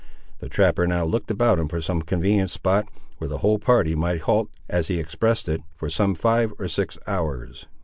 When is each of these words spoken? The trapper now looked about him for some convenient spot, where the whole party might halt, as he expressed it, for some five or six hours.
The 0.39 0.49
trapper 0.49 0.87
now 0.87 1.05
looked 1.05 1.29
about 1.29 1.59
him 1.59 1.67
for 1.67 1.79
some 1.79 2.01
convenient 2.01 2.49
spot, 2.49 2.89
where 3.19 3.27
the 3.27 3.37
whole 3.37 3.59
party 3.59 3.93
might 3.93 4.21
halt, 4.21 4.49
as 4.67 4.87
he 4.87 4.99
expressed 4.99 5.47
it, 5.47 5.61
for 5.75 5.91
some 5.91 6.15
five 6.15 6.51
or 6.57 6.67
six 6.67 6.97
hours. 7.05 7.67